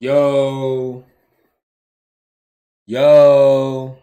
Yo. 0.00 1.04
Yo. 2.86 3.98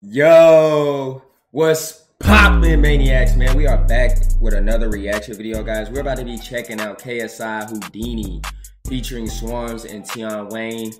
Yo. 0.00 1.22
What's 1.50 2.04
poppin', 2.20 2.80
maniacs, 2.80 3.34
man? 3.34 3.56
We 3.56 3.66
are 3.66 3.78
back 3.78 4.16
with 4.40 4.54
another 4.54 4.88
reaction 4.90 5.36
video, 5.36 5.64
guys. 5.64 5.90
We're 5.90 6.02
about 6.02 6.18
to 6.18 6.24
be 6.24 6.38
checking 6.38 6.80
out 6.80 7.00
KSI 7.00 7.68
Houdini 7.68 8.40
featuring 8.86 9.26
Swarmz 9.26 9.84
and 9.84 10.06
Tion 10.06 10.50
Wayne. 10.50 10.92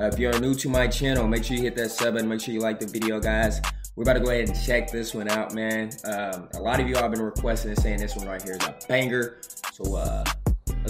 Uh, 0.00 0.04
if 0.04 0.18
you're 0.18 0.40
new 0.40 0.54
to 0.54 0.70
my 0.70 0.86
channel, 0.86 1.28
make 1.28 1.44
sure 1.44 1.58
you 1.58 1.64
hit 1.64 1.76
that 1.76 1.90
sub 1.90 2.16
and 2.16 2.26
make 2.26 2.40
sure 2.40 2.54
you 2.54 2.60
like 2.60 2.80
the 2.80 2.86
video, 2.86 3.20
guys. 3.20 3.60
We're 3.94 4.04
about 4.04 4.14
to 4.14 4.20
go 4.20 4.30
ahead 4.30 4.48
and 4.48 4.58
check 4.58 4.90
this 4.90 5.12
one 5.12 5.28
out, 5.28 5.52
man. 5.52 5.90
Um, 6.06 6.48
a 6.54 6.60
lot 6.60 6.80
of 6.80 6.88
you 6.88 6.96
all 6.96 7.02
have 7.02 7.12
been 7.12 7.20
requesting 7.20 7.72
and 7.72 7.78
saying 7.78 7.98
this 7.98 8.16
one 8.16 8.26
right 8.26 8.40
here 8.40 8.56
is 8.58 8.66
a 8.66 8.74
banger. 8.88 9.36
So, 9.74 9.96
uh, 9.96 10.24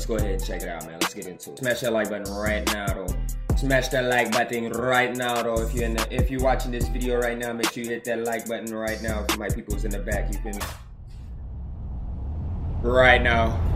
let's 0.02 0.20
go 0.20 0.26
ahead 0.26 0.34
and 0.34 0.44
check 0.44 0.62
it 0.62 0.68
out, 0.68 0.84
man. 0.84 0.98
Let's 1.00 1.14
get 1.14 1.26
into 1.26 1.52
it. 1.52 1.58
Smash 1.58 1.80
that 1.80 1.92
like 1.92 2.10
button 2.10 2.34
right 2.34 2.66
now, 2.72 2.86
though. 2.86 3.06
Smash 3.56 3.88
that 3.88 4.06
like 4.06 4.32
button 4.32 4.70
right 4.72 5.16
now, 5.16 5.42
though. 5.42 5.62
If 5.62 5.72
you're 5.74 5.84
in 5.84 5.94
the, 5.94 6.12
if 6.12 6.28
you're 6.28 6.42
watching 6.42 6.72
this 6.72 6.88
video 6.88 7.20
right 7.20 7.38
now, 7.38 7.52
make 7.52 7.70
sure 7.70 7.84
you 7.84 7.90
hit 7.90 8.04
that 8.04 8.24
like 8.24 8.48
button 8.48 8.74
right 8.74 9.00
now. 9.00 9.24
For 9.28 9.38
my 9.38 9.48
people's 9.48 9.84
in 9.84 9.92
the 9.92 10.00
back, 10.00 10.32
you 10.32 10.40
feel 10.40 10.54
me? 10.54 10.66
Right 12.82 13.22
now. 13.22 13.71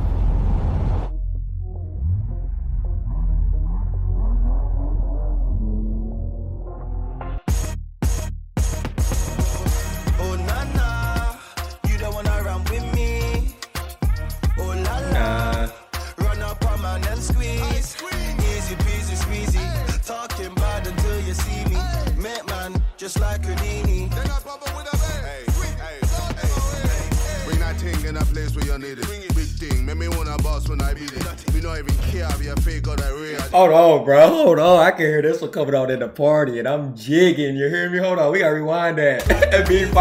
Place 28.47 28.69
where 28.69 28.79
you 28.79 28.87
need 28.87 28.99
it. 28.99 29.09
Big 29.35 29.47
thing, 29.47 29.85
make 29.85 29.97
me 29.97 30.09
wanna 30.09 30.37
boss 30.39 30.69
when 30.69 30.81
I 30.81 30.95
beat 30.95 31.13
it. 31.13 31.55
Me 31.55 31.61
not 31.61 31.79
even 31.79 31.97
care 32.11 32.29
if 32.31 32.43
you 32.43 32.55
fake 32.57 32.87
or 32.89 32.97
that 32.97 33.13
real. 33.15 33.41
Hold 33.51 33.73
on, 33.73 34.05
bro. 34.05 34.29
Hold 34.29 34.59
on. 34.59 34.87
I 34.87 34.91
can 34.91 35.01
hear 35.01 35.23
this 35.23 35.41
one 35.41 35.51
coming 35.51 35.75
out 35.75 35.91
in 35.91 36.01
the 36.01 36.09
party, 36.09 36.59
and 36.59 36.69
I'm 36.69 36.97
jigging. 36.97 37.57
You 37.57 37.69
hear 37.69 37.91
me? 37.91 37.99
Hold 37.99 38.19
on. 38.19 38.33
We 38.33 38.41
gotta 38.41 38.55
rewind 38.55 38.99
that. 38.99 39.23
B5. 39.69 39.93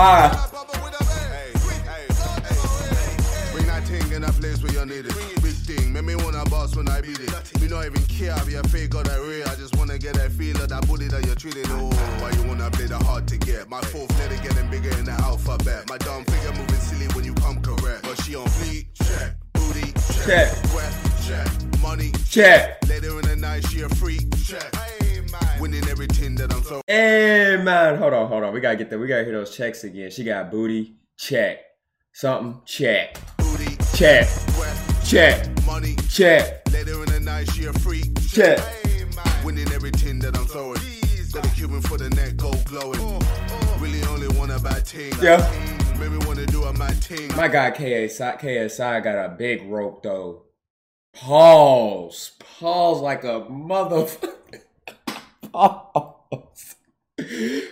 Bring 3.53 3.67
that 3.67 3.83
thing 3.83 4.11
in 4.11 4.23
a 4.23 4.31
place 4.33 4.61
where 4.61 4.73
you 4.73 4.85
need 4.85 5.05
it. 5.05 5.15
Big 5.41 5.53
thing, 5.53 5.93
make 5.93 6.03
me 6.03 6.15
wanna 6.15 6.43
boss 6.45 6.75
when 6.75 6.87
I 6.89 7.01
beat 7.01 7.19
it. 7.19 7.61
Me 7.61 7.67
not 7.67 7.85
even 7.85 8.03
care 8.03 8.35
if 8.37 8.51
you 8.51 8.61
fake 8.63 8.93
or 8.95 9.03
that 9.03 9.19
real. 9.19 9.24
That 10.81 10.87
feel 10.87 10.97
that 10.97 11.25
you're 11.25 11.35
treating. 11.35 11.63
Oh, 11.69 11.89
why 12.19 12.31
you 12.31 12.43
wanna 12.47 12.69
play 12.71 12.85
the 12.85 12.97
hard 12.97 13.27
to 13.27 13.37
get? 13.37 13.69
My 13.69 13.81
fourth 13.81 14.11
letter 14.19 14.41
getting 14.41 14.69
bigger 14.69 14.95
in 14.97 15.05
the 15.05 15.11
alphabet. 15.11 15.87
My 15.89 15.97
dumb 15.97 16.23
figure 16.25 16.51
moving 16.51 16.75
silly 16.75 17.07
when 17.13 17.23
you 17.23 17.33
come 17.35 17.61
correct. 17.61 18.03
But 18.03 18.21
she 18.23 18.35
on 18.35 18.47
fleek, 18.47 18.87
check. 18.93 19.35
Booty, 19.53 19.91
check. 19.91 20.25
Check. 20.25 20.71
Breath, 20.71 21.27
check. 21.27 21.81
Money, 21.81 22.11
Check. 22.29 22.87
Later 22.87 23.19
in 23.19 23.27
the 23.27 23.35
night, 23.35 23.65
she 23.67 23.81
a 23.81 23.89
freak, 23.89 24.27
check. 24.43 24.73
Winning 25.59 25.87
everything 25.87 26.35
that 26.35 26.53
I'm 26.53 26.61
throwing. 26.61 26.83
Hey 26.87 27.61
man, 27.63 27.97
hold 27.97 28.13
on, 28.13 28.27
hold 28.27 28.43
on. 28.43 28.53
We 28.53 28.59
gotta 28.59 28.75
get 28.75 28.89
that. 28.89 28.99
We 28.99 29.07
gotta 29.07 29.23
hear 29.23 29.33
those 29.33 29.55
checks 29.55 29.83
again. 29.83 30.11
She 30.11 30.23
got 30.23 30.51
booty. 30.51 30.95
Check. 31.17 31.59
Something. 32.11 32.61
Check. 32.65 33.17
Booty, 33.37 33.77
Check. 33.95 34.27
breath, 34.55 35.07
Check. 35.07 35.47
money, 35.65 35.95
Check. 36.09 36.61
Later 36.71 37.03
in 37.03 37.09
the 37.09 37.19
night, 37.19 37.49
she 37.51 37.65
a 37.65 37.73
freak. 37.73 38.05
Check. 38.29 38.84
Winning 39.45 39.71
everything 39.73 40.17
that 40.19 40.35
I'm 40.35 40.47
throwing. 40.47 40.79
Got 41.31 41.45
a 41.45 41.49
Cuban 41.49 41.79
for 41.81 41.99
the 41.99 42.09
neck, 42.09 42.35
gold 42.35 42.65
glowing. 42.65 42.99
Really 43.79 44.01
only 44.05 44.27
want 44.39 44.49
a 44.49 44.59
bad 44.59 44.87
thing. 44.87 45.13
Yeah. 45.21 45.37
Made 45.99 46.13
me 46.13 46.25
wanna 46.25 46.47
do 46.47 46.63
a 46.63 46.73
mad 46.73 46.95
thing. 46.95 47.29
My 47.37 47.47
guy 47.47 47.69
KSI, 47.69 48.39
KSI 48.39 49.03
got 49.03 49.23
a 49.23 49.29
big 49.29 49.69
rope 49.69 50.01
though. 50.01 50.45
Pause. 51.13 52.31
Pause 52.39 53.01
like 53.01 53.23
a 53.23 53.41
motherfucker. 53.41 54.31
Pause. 55.51 56.75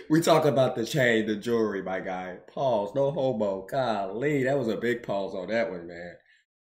We 0.08 0.20
talk 0.20 0.44
about 0.44 0.76
the 0.76 0.86
chain, 0.86 1.26
the 1.26 1.34
jewelry, 1.34 1.82
my 1.82 1.98
guy. 1.98 2.36
Pause. 2.54 2.94
No 2.94 3.10
homo. 3.10 3.66
Golly, 3.68 4.44
that 4.44 4.56
was 4.56 4.68
a 4.68 4.76
big 4.76 5.02
pause 5.02 5.34
on 5.34 5.48
that 5.48 5.72
one, 5.72 5.88
man. 5.88 6.14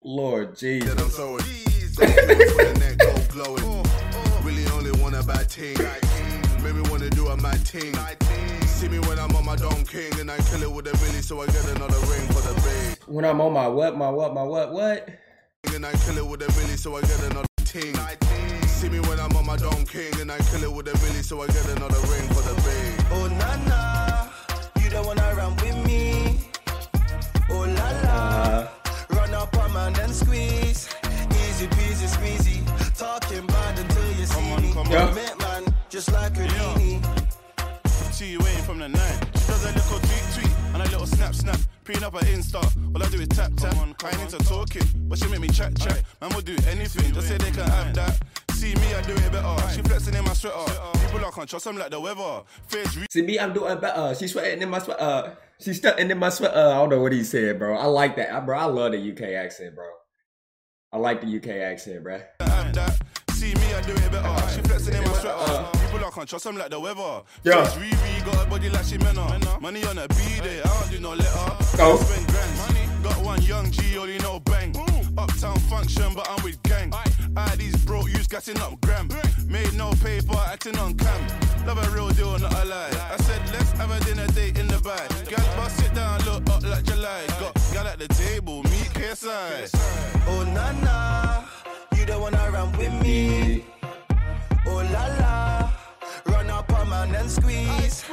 Lord 0.01 0.55
Jesus. 0.55 1.19
that 4.43 4.59
I'm 4.59 4.75
throwing. 4.75 4.83
Got 4.83 4.83
a 4.83 4.83
Cuban 4.83 4.83
for 4.83 4.83
the 4.83 4.83
neck, 4.83 4.83
gold 4.83 4.83
glowing. 4.83 4.83
Really 4.83 4.91
only 4.91 4.91
want 5.01 5.15
a 5.15 5.23
bad 5.23 5.49
thing. 5.49 5.77
Made 6.63 6.75
me 6.75 6.81
wanna 6.89 7.09
do 7.09 7.27
a 7.27 7.37
mad 7.37 7.59
thing. 7.67 7.93
See 8.67 8.87
me 8.89 8.99
when 8.99 9.19
I'm 9.19 9.35
on 9.35 9.45
my 9.45 9.55
Don 9.55 9.85
King 9.85 10.19
and 10.19 10.31
I 10.31 10.37
kill 10.37 10.63
it 10.63 10.71
with 10.71 10.87
a 10.87 10.97
Billy, 10.97 11.21
so 11.21 11.41
I 11.41 11.45
get 11.47 11.65
another 11.75 11.99
ring 12.07 12.27
for 12.27 12.41
the 12.41 12.53
big. 12.61 13.03
When 13.07 13.25
I'm 13.25 13.41
on 13.41 13.53
my 13.53 13.67
what, 13.67 13.97
my 13.97 14.09
what, 14.09 14.33
my 14.33 14.43
what, 14.43 14.73
what? 14.73 15.09
And 15.73 15.85
I 15.85 15.91
kill 15.93 16.17
it 16.17 16.27
with 16.27 16.41
a 16.41 16.47
Billy, 16.59 16.77
so 16.77 16.95
I 16.95 17.01
get 17.01 17.23
another 17.23 17.47
ting. 17.65 17.95
See 18.67 18.89
me 18.89 18.99
when 19.01 19.19
I'm 19.19 19.35
on 19.37 19.45
my 19.45 19.57
Don 19.57 19.85
King 19.85 20.13
and 20.19 20.31
I 20.31 20.37
kill 20.49 20.63
it 20.63 20.71
with 20.71 20.87
a 20.87 20.93
Billy, 20.99 21.23
so 21.23 21.41
I 21.41 21.47
get 21.47 21.65
another 21.69 21.99
ring 22.11 22.27
for 22.29 22.43
the 22.43 22.55
big. 22.65 23.05
Oh 23.11 23.27
na 23.27 23.55
na, 23.69 24.29
you 24.83 24.89
don't 24.89 25.05
wanna 25.05 25.33
run 25.35 25.55
with 25.55 25.77
me. 25.77 25.82
See 38.13 38.33
you 38.33 38.39
waiting 38.41 38.63
from 38.63 38.77
the 38.77 38.87
night. 38.87 39.19
She 39.33 39.47
does 39.47 39.63
a 39.65 39.73
little 39.73 39.97
tweet 39.97 40.23
tweet 40.35 40.57
and 40.75 40.83
a 40.83 40.85
little 40.85 41.07
snap 41.07 41.33
snap. 41.33 41.57
Preen 41.83 42.03
up 42.03 42.13
her 42.13 42.19
Insta. 42.19 42.61
All 42.95 43.01
I 43.01 43.09
do 43.09 43.19
is 43.19 43.27
tap 43.29 43.55
tap. 43.55 43.75
on 43.77 43.95
I 44.03 44.09
ain't 44.11 44.31
into 44.31 44.37
talking, 44.45 44.83
but 45.09 45.17
she 45.17 45.27
make 45.29 45.39
me 45.39 45.47
chat 45.47 45.75
chat. 45.79 46.03
Man 46.21 46.29
will 46.35 46.41
do 46.41 46.55
anything, 46.69 47.11
just 47.11 47.27
say 47.27 47.37
they 47.39 47.49
can 47.49 47.67
have 47.67 47.91
that. 47.95 48.21
See 48.51 48.75
me, 48.75 48.93
I 48.93 49.01
do 49.01 49.13
it 49.13 49.31
better. 49.31 49.69
She 49.73 49.81
flexing 49.81 50.13
in 50.13 50.23
my 50.23 50.33
sweater. 50.33 50.57
People 51.07 51.25
I 51.25 51.31
can't 51.31 51.49
trust, 51.49 51.65
I'm 51.65 51.75
like 51.75 51.89
the 51.89 51.99
weather. 51.99 52.43
Face 52.67 52.95
re- 52.95 53.07
see 53.09 53.23
me, 53.23 53.39
I'm 53.39 53.51
doing 53.51 53.79
better. 53.79 54.13
She's 54.13 54.31
sweating 54.31 54.61
in 54.61 54.69
my 54.69 54.77
sweat. 54.77 54.99
Uh, 54.99 55.31
she's 55.59 55.81
sweating 55.81 56.11
in 56.11 56.19
my 56.19 56.29
sweat. 56.29 56.53
Uh, 56.55 56.69
I 56.69 56.75
don't 56.75 56.89
know 56.89 56.99
what 56.99 57.13
he 57.13 57.23
said, 57.23 57.57
bro. 57.57 57.75
I 57.75 57.85
like 57.85 58.15
that, 58.17 58.31
I, 58.31 58.39
bro. 58.41 58.59
I 58.59 58.65
love 58.65 58.91
the 58.91 59.11
UK 59.11 59.33
accent, 59.43 59.75
bro. 59.75 59.89
I 60.91 60.97
like 60.97 61.21
the 61.21 61.35
UK 61.35 61.47
accent, 61.63 62.03
bro. 62.03 62.21
See 63.33 63.53
me, 63.55 63.73
I 63.73 63.81
do 63.81 63.93
it 63.93 64.11
better. 64.11 64.49
She 64.49 64.61
flexing 64.61 64.95
in 64.95 65.03
my 65.03 65.13
sweater. 65.13 65.65
People 65.91 66.05
I 66.05 66.11
can't 66.11 66.29
trust, 66.29 66.45
I'm 66.45 66.57
like 66.57 66.69
the 66.69 66.79
weather. 66.79 67.21
Yeah. 67.43 67.65
Face 67.65 67.75
Riri 67.75 68.25
got 68.25 68.45
a 68.45 68.49
body 68.49 68.69
like 68.69 68.85
she 68.85 68.97
menna. 68.97 69.61
Money 69.61 69.83
on 69.85 69.97
a 69.97 70.07
B 70.07 70.15
day, 70.41 70.61
I 70.63 70.67
don't 70.67 70.91
do 70.91 70.99
no 70.99 71.13
letter. 71.13 71.77
Go. 71.77 71.97
Spend 71.97 72.27
grands. 72.27 72.83
Got 73.03 73.17
one 73.25 73.41
young 73.41 73.69
G, 73.69 73.97
only 73.97 74.17
know 74.19 74.39
bang. 74.39 74.73
Uptown 75.17 75.59
function, 75.59 76.13
but 76.15 76.25
I'm 76.29 76.43
with 76.43 76.61
gang. 76.63 76.93
I 77.35 77.55
these 77.57 77.75
broke 77.85 78.07
youths 78.07 78.27
gassing 78.27 78.59
up 78.61 78.79
gram. 78.81 79.09
Made 79.47 79.73
no 79.73 79.91
paper, 80.03 80.37
acting 80.47 80.77
on 80.77 80.93
cam. 80.95 81.21
Love 81.67 81.85
a 81.85 81.89
real 81.91 82.09
deal, 82.09 82.39
not 82.39 82.53
a 82.53 82.65
lie. 82.65 82.89
I 83.11 83.17
said, 83.17 83.41
let's 83.51 83.71
have 83.73 83.91
a 83.91 83.99
dinner 84.05 84.27
date 84.27 84.57
in 84.57 84.67
the 84.67 84.79
bag. 84.79 85.09
Gal, 85.29 85.55
bust 85.57 85.77
sit 85.77 85.93
down, 85.93 86.19
look 86.25 86.49
up 86.49 86.63
like 86.63 86.83
July. 86.83 87.25
Got 87.39 87.53
gal 87.73 87.87
at 87.87 87.99
the 87.99 88.07
table, 88.07 88.63
meet 88.63 88.89
KSI. 88.93 89.69
Oh 90.27 90.43
na 90.53 90.71
na, 90.71 90.71
you 90.71 90.87
don't 90.87 91.02
wanna 92.83 92.99
with 92.99 93.03
me. 93.03 93.63
Oh 94.65 94.81
la 94.93 95.07
la, 95.19 95.71
run 96.25 96.49
up 96.49 96.71
on 96.73 96.89
man 96.89 97.15
and 97.15 97.29
squeeze. 97.29 98.03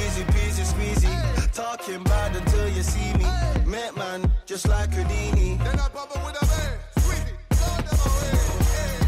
Easy 0.00 0.24
peasy 0.24 0.64
squeezy, 0.64 1.52
talking 1.52 2.02
bad 2.04 2.36
until 2.36 2.68
you 2.68 2.82
see 2.82 3.12
me. 3.14 3.26
Make 3.66 3.96
man 3.96 4.30
just 4.46 4.68
like 4.68 4.92
Houdini. 4.92 5.58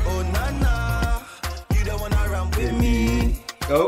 Oh 0.09 0.23
na 0.33 0.51
na, 0.61 1.21
you 1.77 1.85
don't 1.85 2.01
wanna 2.01 2.29
run 2.31 2.51
with 2.51 2.75
me. 2.79 3.43
Go. 3.69 3.87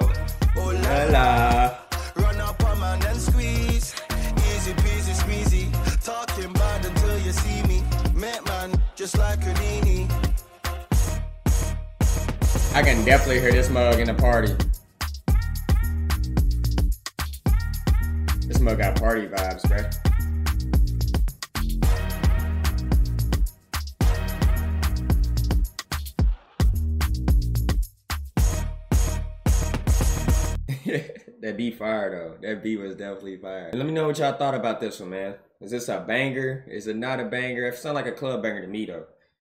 Oh 0.56 0.72
La 0.82 1.04
la 1.04 1.04
la, 1.04 1.14
la. 1.14 1.78
run 2.16 2.40
up 2.40 2.64
on 2.64 2.80
man 2.80 3.06
and 3.06 3.20
squeeze. 3.20 3.94
Easy 4.50 4.72
peasy 4.72 5.14
squeezy, 5.14 6.04
talking 6.04 6.52
bad 6.52 6.84
until 6.84 7.18
you 7.18 7.32
see 7.32 7.62
me. 7.64 7.82
Make 8.14 8.44
man 8.46 8.72
just 8.96 9.16
like 9.18 9.42
Houdini. 9.42 10.08
I 12.78 12.82
can 12.82 13.04
definitely 13.04 13.40
hear 13.40 13.50
this 13.50 13.68
mug 13.70 13.98
in 13.98 14.06
the 14.06 14.14
party. 14.14 14.54
This 18.46 18.60
mug 18.60 18.78
got 18.78 18.94
party 18.94 19.26
vibes, 19.26 19.66
bro. 19.66 19.78
that 31.40 31.56
beat 31.56 31.76
fire 31.76 32.10
though. 32.12 32.36
That 32.46 32.62
beat 32.62 32.76
was 32.76 32.94
definitely 32.94 33.38
fire. 33.38 33.70
Let 33.72 33.86
me 33.86 33.92
know 33.92 34.06
what 34.06 34.18
y'all 34.18 34.34
thought 34.34 34.54
about 34.54 34.78
this 34.78 35.00
one, 35.00 35.10
man. 35.10 35.34
Is 35.60 35.72
this 35.72 35.88
a 35.88 35.98
banger? 35.98 36.64
Is 36.68 36.86
it 36.86 36.94
not 36.94 37.18
a 37.18 37.24
banger? 37.24 37.66
It 37.66 37.74
sounds 37.74 37.96
like 37.96 38.06
a 38.06 38.12
club 38.12 38.44
banger 38.44 38.60
to 38.60 38.68
me 38.68 38.86
though. 38.86 39.06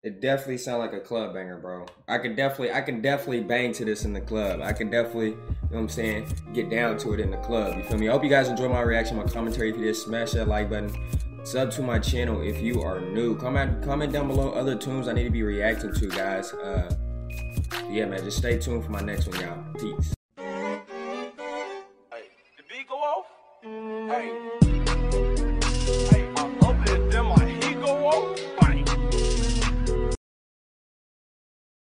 It 0.05 0.21
definitely 0.21 0.59
sound 0.59 0.81
like 0.81 0.93
a 0.93 1.01
club 1.01 1.33
banger, 1.33 1.57
bro. 1.57 1.87
I 2.07 2.19
can 2.19 2.35
definitely, 2.35 2.73
I 2.73 2.83
can 2.83 3.01
definitely 3.01 3.41
bang 3.41 3.73
to 3.73 3.87
this 3.87 4.05
in 4.05 4.13
the 4.13 4.21
club. 4.21 4.61
I 4.61 4.75
can 4.75 4.91
definitely, 4.91 5.31
you 5.31 5.37
know 5.37 5.69
what 5.71 5.79
I'm 5.79 5.89
saying, 5.89 6.27
get 6.53 6.69
down 6.69 6.99
to 6.99 7.15
it 7.15 7.21
in 7.21 7.31
the 7.31 7.39
club. 7.39 7.79
You 7.79 7.85
feel 7.85 7.97
me? 7.97 8.11
I 8.11 8.13
hope 8.13 8.23
you 8.23 8.29
guys 8.29 8.49
enjoy 8.49 8.69
my 8.69 8.83
reaction, 8.83 9.17
my 9.17 9.25
commentary. 9.25 9.71
If 9.71 9.79
you 9.79 9.85
did, 9.85 9.97
smash 9.97 10.33
that 10.33 10.47
like 10.47 10.69
button. 10.69 10.95
Sub 11.45 11.71
to 11.73 11.83
my 11.83 11.99
channel 11.99 12.43
if 12.43 12.61
you 12.61 12.83
are 12.83 13.01
new. 13.01 13.35
Comment, 13.39 13.83
comment 13.83 14.13
down 14.13 14.29
below 14.29 14.51
other 14.51 14.77
tunes 14.77 15.09
I 15.09 15.15
need 15.15 15.25
to 15.25 15.31
be 15.31 15.43
reacting 15.43 15.95
to, 15.95 16.09
guys. 16.09 16.53
Uh, 16.53 16.95
yeah, 17.89 18.05
man, 18.05 18.23
just 18.25 18.37
stay 18.37 18.59
tuned 18.59 18.85
for 18.85 18.91
my 18.91 19.01
next 19.01 19.27
one, 19.27 19.41
y'all. 19.41 19.65
Peace. 19.79 20.14